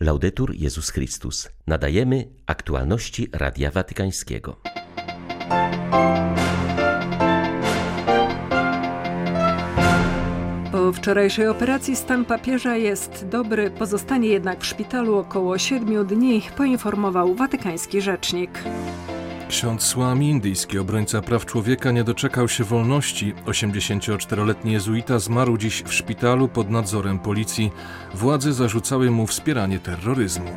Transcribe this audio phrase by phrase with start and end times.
[0.00, 1.48] Laudetur Jezus Chrystus.
[1.66, 4.56] Nadajemy aktualności Radia Watykańskiego.
[10.72, 17.34] Po wczorajszej operacji stan papieża jest dobry, pozostanie jednak w szpitalu około siedmiu dni, poinformował
[17.34, 18.50] watykański rzecznik.
[19.48, 23.34] Ksiądz Słami, indyjski obrońca praw człowieka, nie doczekał się wolności.
[23.46, 27.70] 84-letni jezuita zmarł dziś w szpitalu pod nadzorem policji.
[28.14, 30.50] Władze zarzucały mu wspieranie terroryzmu.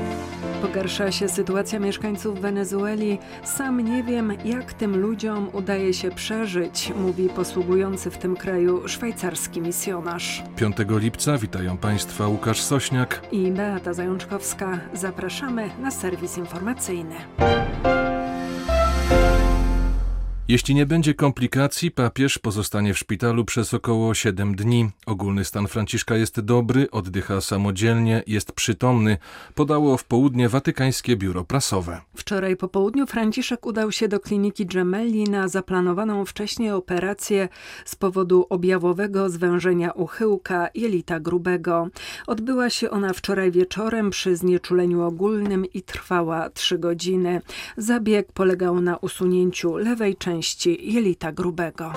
[0.62, 3.20] Pogarsza się sytuacja mieszkańców Wenezueli.
[3.44, 9.62] Sam nie wiem, jak tym ludziom udaje się przeżyć, mówi posługujący w tym kraju szwajcarski
[9.62, 10.44] misjonarz.
[10.56, 14.80] 5 lipca witają Państwa Łukasz Sośniak i Beata Zajączkowska.
[14.94, 17.16] Zapraszamy na serwis informacyjny.
[20.52, 24.90] Jeśli nie będzie komplikacji, papież pozostanie w szpitalu przez około 7 dni.
[25.06, 29.18] Ogólny stan Franciszka jest dobry, oddycha samodzielnie, jest przytomny,
[29.56, 32.02] podało w południe watykańskie biuro prasowe.
[32.16, 37.50] Wczoraj po południu Franciszek udał się do kliniki Gemelli na zaplanowaną wcześniej operację
[37.86, 41.88] z powodu objawowego zwężenia uchyłka jelita grubego.
[42.28, 47.42] Odbyła się ona wczoraj wieczorem przy znieczuleniu ogólnym i trwała 3 godziny.
[47.78, 51.94] Zabieg polegał na usunięciu lewej części części jelita grubego.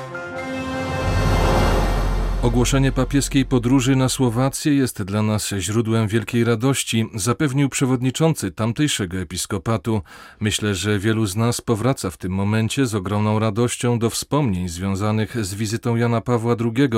[2.44, 10.02] Ogłoszenie papieskiej podróży na Słowację jest dla nas źródłem wielkiej radości, zapewnił przewodniczący tamtejszego episkopatu.
[10.40, 15.44] Myślę, że wielu z nas powraca w tym momencie z ogromną radością do wspomnień związanych
[15.44, 16.88] z wizytą Jana Pawła II,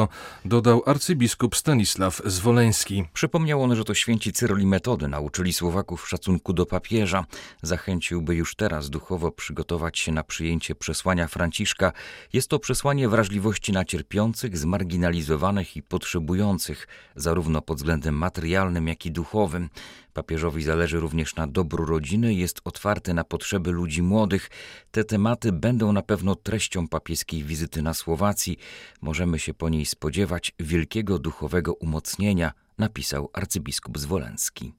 [0.44, 3.04] dodał arcybiskup Stanisław Zwoleński.
[3.12, 7.24] Przypomniał on, że to święci Cyryl i Metody nauczyli Słowaków szacunku do papieża.
[7.62, 11.92] Zachęciłby już teraz duchowo przygotować się na przyjęcie przesłania Franciszka.
[12.32, 15.35] Jest to przesłanie wrażliwości na cierpiących, zmarginalizowanych,
[15.76, 19.68] i potrzebujących, zarówno pod względem materialnym, jak i duchowym.
[20.12, 24.50] Papieżowi zależy również na dobru rodziny, jest otwarty na potrzeby ludzi młodych.
[24.90, 28.56] Te tematy będą na pewno treścią papieskiej wizyty na Słowacji.
[29.00, 34.72] Możemy się po niej spodziewać wielkiego duchowego umocnienia, napisał arcybiskup Zwolenski.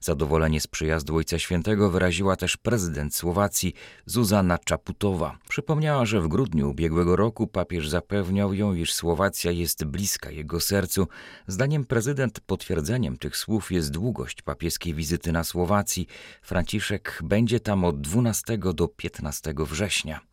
[0.00, 3.74] Zadowolenie z przyjazdu Ojca Świętego wyraziła też prezydent Słowacji
[4.06, 5.38] Zuzana Czaputowa.
[5.48, 11.08] Przypomniała, że w grudniu ubiegłego roku papież zapewniał ją, iż Słowacja jest bliska jego sercu.
[11.46, 16.06] Zdaniem prezydent potwierdzeniem tych słów jest długość papieskiej wizyty na Słowacji.
[16.42, 20.27] Franciszek będzie tam od 12 do 15 września.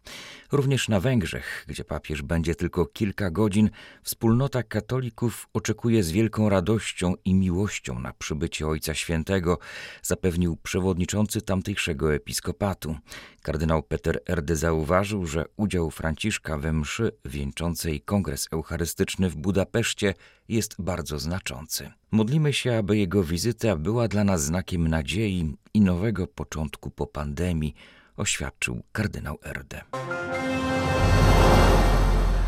[0.51, 3.69] Również na Węgrzech, gdzie papież będzie tylko kilka godzin,
[4.03, 9.57] wspólnota katolików oczekuje z wielką radością i miłością na przybycie Ojca Świętego,
[10.03, 12.95] zapewnił przewodniczący tamtejszego episkopatu.
[13.41, 20.13] Kardynał Peter Erde zauważył, że udział Franciszka we mszy wieńczącej kongres eucharystyczny w Budapeszcie
[20.49, 21.91] jest bardzo znaczący.
[22.11, 27.75] Modlimy się, aby jego wizyta była dla nas znakiem nadziei i nowego początku po pandemii,
[28.17, 29.81] oświadczył kardynał Erde.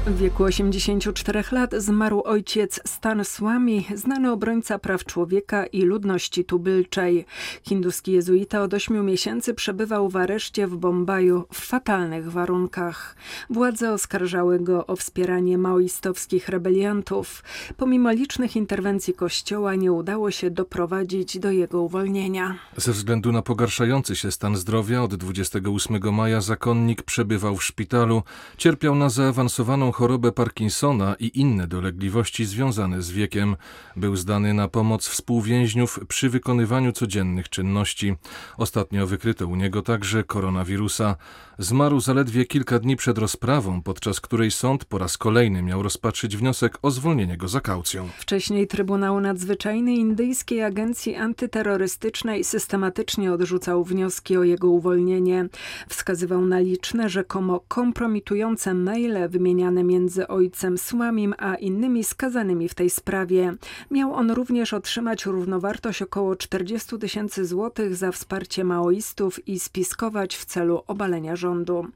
[0.07, 7.25] W wieku 84 lat zmarł ojciec Stan Swami, znany obrońca praw człowieka i ludności tubylczej.
[7.63, 13.15] Hinduski jezuita od 8 miesięcy przebywał w areszcie w Bombaju w fatalnych warunkach.
[13.49, 17.43] Władze oskarżały go o wspieranie maoistowskich rebeliantów.
[17.77, 22.55] Pomimo licznych interwencji kościoła nie udało się doprowadzić do jego uwolnienia.
[22.77, 28.23] Ze względu na pogarszający się stan zdrowia od 28 maja zakonnik przebywał w szpitalu,
[28.57, 33.55] cierpiał na zaawansowaną chorobę Parkinsona i inne dolegliwości związane z wiekiem.
[33.95, 38.15] Był zdany na pomoc współwięźniów przy wykonywaniu codziennych czynności.
[38.57, 41.15] Ostatnio wykryto u niego także koronawirusa.
[41.59, 46.77] Zmarł zaledwie kilka dni przed rozprawą, podczas której sąd po raz kolejny miał rozpatrzyć wniosek
[46.81, 48.09] o zwolnienie go za kaucją.
[48.17, 55.49] Wcześniej Trybunał Nadzwyczajny Indyjskiej Agencji Antyterrorystycznej systematycznie odrzucał wnioski o jego uwolnienie.
[55.89, 62.89] Wskazywał na liczne, rzekomo kompromitujące maile wymieniane między ojcem Słamim a innymi skazanymi w tej
[62.89, 63.53] sprawie.
[63.91, 70.45] Miał on również otrzymać równowartość około 40 tysięcy złotych za wsparcie maoistów i spiskować w
[70.45, 71.87] celu obalenia rządu.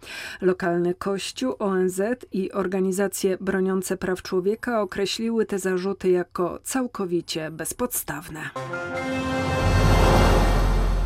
[0.42, 2.02] Lokalny kościół, ONZ
[2.32, 8.50] i organizacje broniące praw człowieka określiły te zarzuty jako całkowicie bezpodstawne.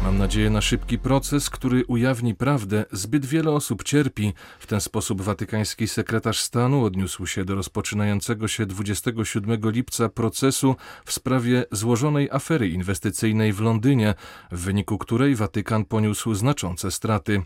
[0.05, 2.85] Mam nadzieję na szybki proces, który ujawni prawdę.
[2.91, 4.33] Zbyt wiele osób cierpi.
[4.59, 10.75] W ten sposób watykański sekretarz stanu odniósł się do rozpoczynającego się 27 lipca procesu
[11.05, 14.13] w sprawie złożonej afery inwestycyjnej w Londynie,
[14.51, 17.41] w wyniku której Watykan poniósł znaczące straty.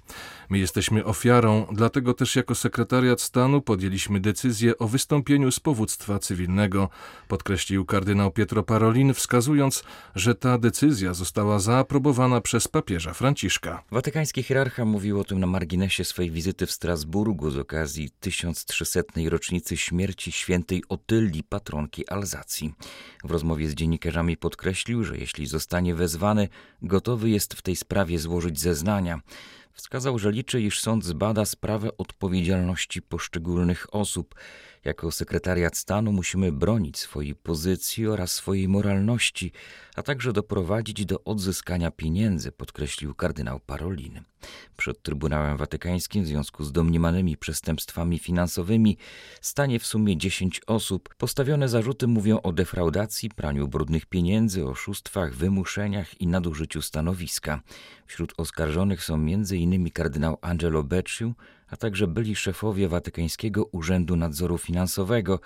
[0.49, 6.89] My jesteśmy ofiarą, dlatego też jako sekretariat stanu podjęliśmy decyzję o wystąpieniu z powództwa cywilnego,
[7.27, 9.83] podkreślił kardynał Pietro Parolin, wskazując,
[10.15, 13.83] że ta decyzja została zaaprobowana przez papieża Franciszka.
[13.91, 19.01] Watykański hierarcha mówił o tym na marginesie swojej wizyty w Strasburgu z okazji 1300.
[19.29, 22.73] rocznicy śmierci świętej Otylii, patronki Alzacji.
[23.23, 26.49] W rozmowie z dziennikarzami podkreślił, że jeśli zostanie wezwany,
[26.81, 29.19] gotowy jest w tej sprawie złożyć zeznania.
[29.73, 34.35] Wskazał, że liczy, iż sąd zbada sprawę odpowiedzialności poszczególnych osób.
[34.85, 39.51] Jako sekretariat stanu musimy bronić swojej pozycji oraz swojej moralności,
[39.95, 44.21] a także doprowadzić do odzyskania pieniędzy, podkreślił kardynał Parolin.
[44.77, 48.97] Przed Trybunałem Watykańskim w związku z domniemanymi przestępstwami finansowymi
[49.41, 51.15] stanie w sumie 10 osób.
[51.15, 57.61] Postawione zarzuty mówią o defraudacji, praniu brudnych pieniędzy, oszustwach, wymuszeniach i nadużyciu stanowiska.
[58.05, 59.91] Wśród oskarżonych są m.in.
[59.91, 61.33] kardynał Angelo Becciu,
[61.71, 65.39] a także byli szefowie Watykańskiego Urzędu Nadzoru Finansowego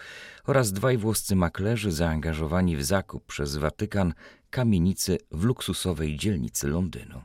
[0.45, 4.13] oraz dwaj włoscy maklerzy zaangażowani w zakup przez Watykan
[4.49, 7.21] kamienicy w luksusowej dzielnicy Londynu.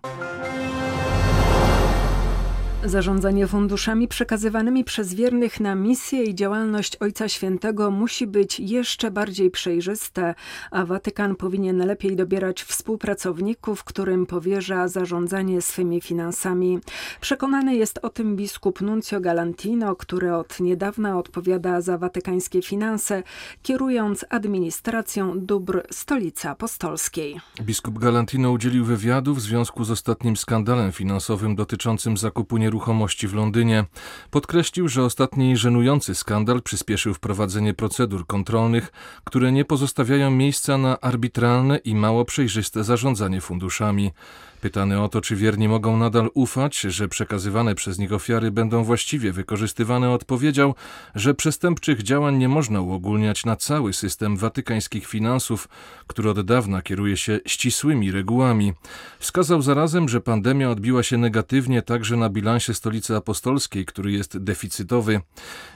[2.84, 9.50] Zarządzanie funduszami przekazywanymi przez wiernych na misję i działalność Ojca Świętego musi być jeszcze bardziej
[9.50, 10.34] przejrzyste,
[10.70, 16.78] a Watykan powinien lepiej dobierać współpracowników, którym powierza zarządzanie swymi finansami.
[17.20, 23.22] Przekonany jest o tym biskup Nuncio Galantino, który od niedawna odpowiada za watykańskie finanse,
[23.62, 27.40] kierując administracją dóbr stolicy apostolskiej.
[27.60, 33.34] Biskup Galantino udzielił wywiadu w związku z ostatnim skandalem finansowym dotyczącym zakupu nieruchomości nieruchomości w
[33.34, 33.84] Londynie.
[34.30, 38.92] Podkreślił, że ostatni żenujący skandal przyspieszył wprowadzenie procedur kontrolnych,
[39.24, 44.12] które nie pozostawiają miejsca na arbitralne i mało przejrzyste zarządzanie funduszami.
[44.60, 49.32] Pytany o to, czy wierni mogą nadal ufać, że przekazywane przez nich ofiary będą właściwie
[49.32, 50.74] wykorzystywane, odpowiedział,
[51.14, 55.68] że przestępczych działań nie można uogólniać na cały system watykańskich finansów,
[56.06, 58.72] który od dawna kieruje się ścisłymi regułami.
[59.18, 65.20] Wskazał zarazem, że pandemia odbiła się negatywnie także na bilansie stolicy apostolskiej, który jest deficytowy.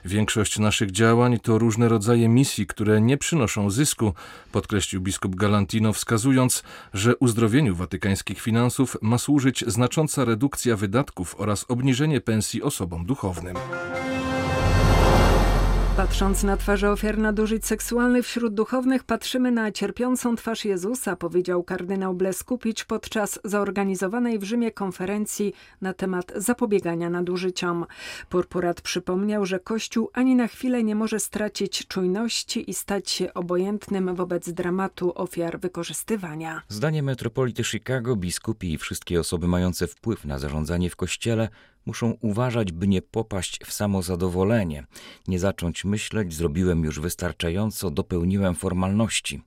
[0.04, 4.14] Większość naszych działań to różne rodzaje misji, które nie przynoszą zysku,
[4.52, 6.62] podkreślił biskup Galantino, wskazując,
[6.94, 13.56] że uzdrowieniu watykańskich finansów finansów ma służyć znacząca redukcja wydatków oraz obniżenie pensji osobom duchownym.
[15.96, 22.14] Patrząc na twarze ofiar nadużyć seksualnych wśród duchownych, patrzymy na cierpiącą twarz Jezusa, powiedział kardynał
[22.14, 27.86] Bleskupicz podczas zorganizowanej w Rzymie konferencji na temat zapobiegania nadużyciom.
[28.28, 34.14] Purpurat przypomniał, że Kościół ani na chwilę nie może stracić czujności i stać się obojętnym
[34.14, 36.62] wobec dramatu ofiar wykorzystywania.
[36.68, 41.48] Zdaniem metropolity Chicago, biskupi i wszystkie osoby mające wpływ na zarządzanie w Kościele
[41.86, 44.86] muszą uważać, by nie popaść w samozadowolenie,
[45.28, 49.42] nie zacząć myśleć, zrobiłem już wystarczająco, dopełniłem formalności.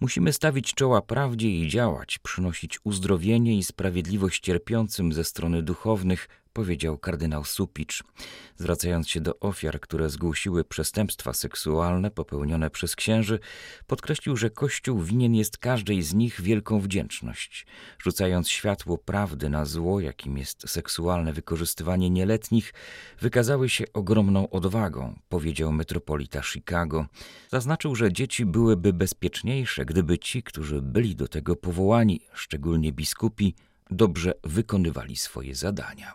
[0.00, 6.98] Musimy stawić czoła prawdzie i działać, przynosić uzdrowienie i sprawiedliwość cierpiącym ze strony duchownych, powiedział
[6.98, 8.04] kardynał Supicz.
[8.56, 13.38] Zwracając się do ofiar, które zgłosiły przestępstwa seksualne popełnione przez księży,
[13.86, 17.66] podkreślił, że Kościół winien jest każdej z nich wielką wdzięczność.
[18.02, 22.74] Rzucając światło prawdy na zło, jakim jest seksualne wykorzystywanie nieletnich,
[23.20, 27.06] wykazały się ogromną odwagą, powiedział metropolita Chicago.
[27.48, 33.54] Zaznaczył, że dzieci byłyby bezpieczniejsze, gdyby ci, którzy byli do tego powołani, szczególnie biskupi,
[33.90, 36.14] dobrze wykonywali swoje zadania.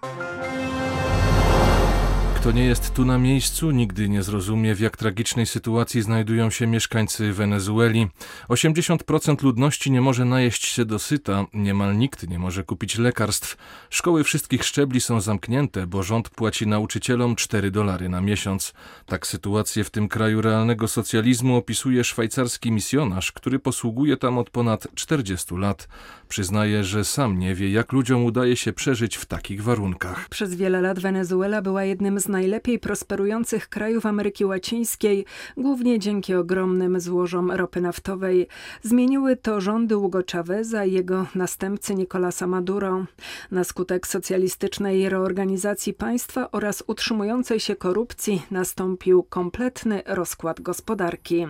[2.45, 6.67] Kto nie jest tu na miejscu, nigdy nie zrozumie, w jak tragicznej sytuacji znajdują się
[6.67, 8.07] mieszkańcy Wenezueli.
[8.49, 13.57] 80% ludności nie może najeść się dosyta, niemal nikt nie może kupić lekarstw.
[13.89, 18.73] Szkoły wszystkich szczebli są zamknięte, bo rząd płaci nauczycielom 4 dolary na miesiąc.
[19.05, 24.87] Tak sytuację w tym kraju realnego socjalizmu opisuje szwajcarski misjonarz, który posługuje tam od ponad
[24.95, 25.87] 40 lat.
[26.29, 30.29] Przyznaje, że sam nie wie, jak ludziom udaje się przeżyć w takich warunkach.
[30.29, 35.25] Przez wiele lat Wenezuela była jednym z najlepiej prosperujących krajów Ameryki Łacińskiej,
[35.57, 38.47] głównie dzięki ogromnym złożom ropy naftowej.
[38.81, 43.05] Zmieniły to rządy Hugo Chaveza i jego następcy Nicolasa Maduro.
[43.51, 51.47] Na skutek socjalistycznej reorganizacji państwa oraz utrzymującej się korupcji nastąpił kompletny rozkład gospodarki.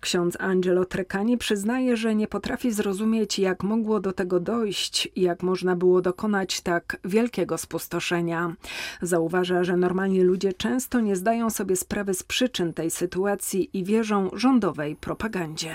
[0.00, 5.76] Ksiądz Angelo Trecani przyznaje, że nie potrafi zrozumieć, jak mogło do tego dojść, jak można
[5.76, 8.56] było dokonać tak wielkiego spustoszenia.
[9.02, 14.30] Zauważa, że normalni ludzie często nie zdają sobie sprawy z przyczyn tej sytuacji i wierzą
[14.32, 15.70] rządowej propagandzie.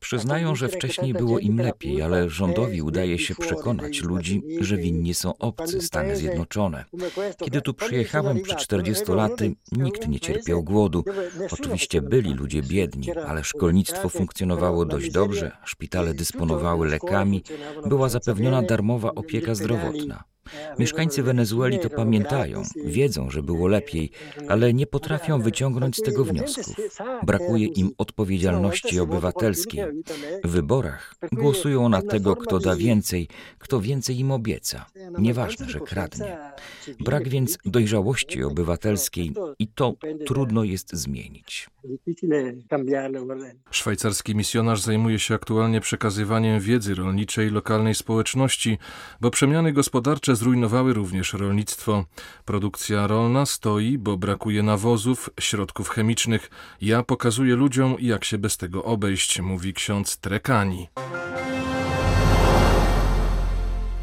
[0.00, 5.38] Przyznają, że wcześniej było im lepiej, ale rządowi udaje się przekonać ludzi, że winni są
[5.38, 6.84] obcy Stany Zjednoczone.
[7.44, 11.04] Kiedy tu przyjechałem przed 40 laty, nikt nie cierpiał głodu.
[11.50, 17.42] Oczywiście byli ludzie biedni, ale szkolnictwo funkcjonowało dość dobrze, szpitale dysponowały lekami,
[17.86, 20.24] była zapewniona darmowa opieka zdrowotna.
[20.78, 24.10] Mieszkańcy Wenezueli to pamiętają, wiedzą, że było lepiej,
[24.48, 26.76] ale nie potrafią wyciągnąć z tego wniosków.
[27.22, 29.84] Brakuje im odpowiedzialności obywatelskiej.
[30.44, 33.28] W wyborach głosują na tego, kto da więcej,
[33.58, 34.86] kto więcej im obieca.
[35.18, 36.38] Nieważne, że kradnie.
[37.00, 39.94] Brak więc dojrzałości obywatelskiej i to
[40.26, 41.70] trudno jest zmienić.
[43.70, 48.78] Szwajcarski misjonarz zajmuje się aktualnie przekazywaniem wiedzy rolniczej lokalnej społeczności,
[49.20, 52.04] bo przemiany gospodarcze zrujnowały również rolnictwo.
[52.44, 56.50] Produkcja rolna stoi, bo brakuje nawozów, środków chemicznych.
[56.80, 60.88] Ja pokazuję ludziom, jak się bez tego obejść, mówi ksiądz Trekani.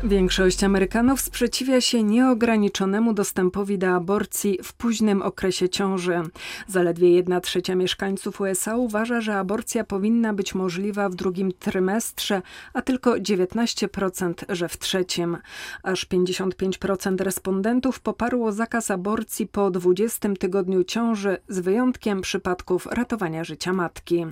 [0.08, 6.22] Większość Amerykanów sprzeciwia się nieograniczonemu dostępowi do aborcji w późnym okresie ciąży.
[6.68, 12.42] Zaledwie 1 trzecia mieszkańców USA uważa, że aborcja powinna być możliwa w drugim trymestrze,
[12.74, 15.38] a tylko 19%, że w trzecim.
[15.84, 23.74] Aż 55% respondentów poparło zakaz aborcji po 20 tygodniu ciąży, z wyjątkiem przypadków ratowania życia
[23.74, 24.26] matki.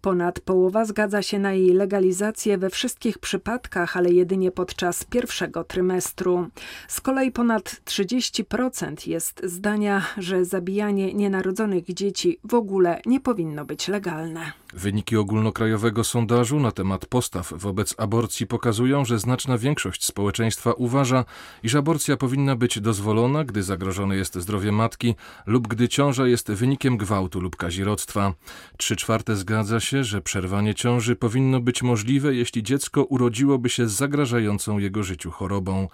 [0.00, 6.48] Ponad połowa zgadza się na jej legalizację we wszystkich przypadkach, ale jedynie podczas pierwszego trymestru.
[6.88, 13.88] Z kolei ponad 30% jest zdania, że zabijanie nienarodzonych dzieci w ogóle nie powinno być
[13.88, 14.61] legalne.
[14.72, 21.24] Wyniki ogólnokrajowego sondażu na temat postaw wobec aborcji pokazują, że znaczna większość społeczeństwa uważa,
[21.62, 25.14] iż aborcja powinna być dozwolona, gdy zagrożone jest zdrowie matki
[25.46, 28.34] lub gdy ciąża jest wynikiem gwałtu lub kazirodztwa.
[28.76, 33.92] Trzy czwarte zgadza się, że przerwanie ciąży powinno być możliwe, jeśli dziecko urodziłoby się z
[33.92, 35.88] zagrażającą jego życiu chorobą.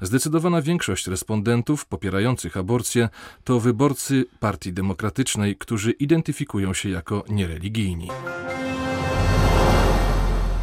[0.00, 3.08] Zdecydowana większość respondentów popierających aborcję
[3.44, 8.08] to wyborcy Partii Demokratycznej, którzy identyfikują się jako niereligijni.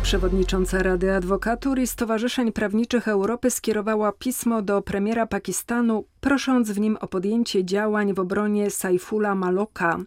[0.09, 6.97] Przewodnicząca Rady Adwokatur i Stowarzyszeń Prawniczych Europy skierowała pismo do premiera Pakistanu prosząc w nim
[7.01, 9.99] o podjęcie działań w obronie Saifula Maloka.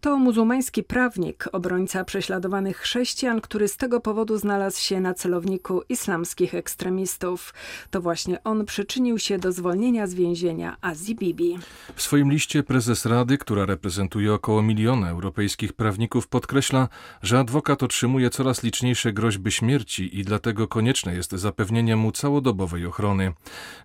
[0.00, 6.54] To muzułmański prawnik, obrońca prześladowanych chrześcijan, który z tego powodu znalazł się na celowniku islamskich
[6.54, 7.54] ekstremistów.
[7.90, 11.58] To właśnie on przyczynił się do zwolnienia z więzienia Azi Bibi.
[11.94, 16.88] W swoim liście prezes Rady, która reprezentuje około miliona europejskich prawników, podkreśla,
[17.22, 23.32] że adwokat otrzymuje coraz liczniejsze groźby śmierci i dlatego konieczne jest zapewnienie mu całodobowej ochrony.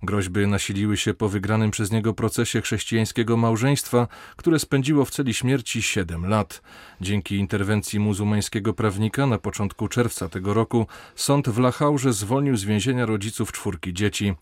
[0.03, 5.81] Groźby nasiliły się po wygranym przez niego procesie chrześcijańskiego małżeństwa, które spędziło w celi śmierci
[5.81, 6.61] 7 lat.
[7.01, 13.05] Dzięki interwencji muzułmańskiego prawnika na początku czerwca tego roku sąd w Lachaurze zwolnił z więzienia
[13.05, 14.33] rodziców czwórki dzieci.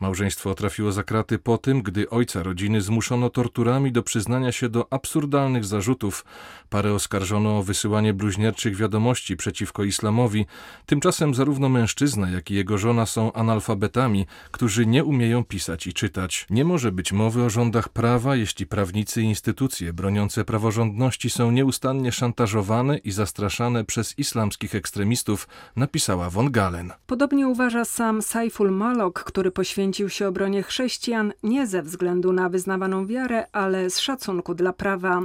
[0.00, 4.92] Małżeństwo trafiło za kraty po tym, gdy ojca rodziny zmuszono torturami do przyznania się do
[4.92, 6.24] absurdalnych zarzutów.
[6.70, 10.46] Parę oskarżono o wysyłanie bluźnierczych wiadomości przeciwko islamowi.
[10.86, 16.46] Tymczasem zarówno mężczyzna, jak i jego żona są analfabetami, którzy nie umieją pisać i czytać.
[16.50, 22.12] Nie może być mowy o rządach prawa, jeśli prawnicy i instytucje broniące praworządności są nieustannie
[22.12, 26.92] szantażowane i zastraszane przez islamskich ekstremistów, napisała von Galen.
[27.06, 33.06] Podobnie uważa sam Saiful Malok, który poświęcił się obronie chrześcijan nie ze względu na wyznawaną
[33.06, 35.20] wiarę, ale z szacunku dla prawa.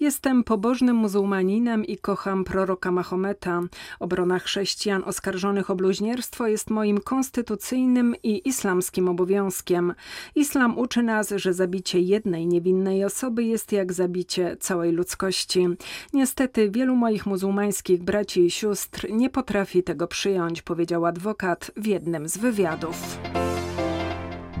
[0.00, 3.60] Jestem pobożnym muzułmaninem i kocham proroka Mahometa.
[4.00, 9.94] Obrona chrześcijan oskarżonych o bluźnierstwo jest moim konstytucyjnym i islamskim obowiązkiem.
[10.34, 15.66] Islam uczy nas, że zabicie jednej niewinnej osoby jest jak zabicie całej ludzkości.
[16.12, 22.28] Niestety wielu moich muzułmańskich braci i sióstr nie potrafi tego przyjąć, powiedział adwokat w jednym
[22.28, 23.18] z wywiadów.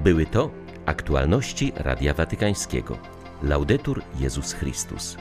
[0.04, 0.50] Były to
[0.86, 2.98] aktualności Radia Watykańskiego.
[3.42, 5.16] Laudetur Jezus Chrystus.